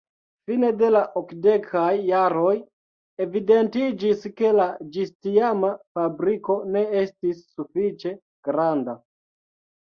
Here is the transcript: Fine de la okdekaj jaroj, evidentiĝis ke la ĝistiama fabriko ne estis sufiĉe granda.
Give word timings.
Fine 0.49 0.69
de 0.77 0.87
la 0.93 1.01
okdekaj 1.19 1.89
jaroj, 2.05 2.53
evidentiĝis 3.25 4.25
ke 4.39 4.49
la 4.61 4.65
ĝistiama 4.97 5.71
fabriko 6.01 6.57
ne 6.77 6.83
estis 7.03 7.45
sufiĉe 7.45 8.17
granda. 8.51 8.99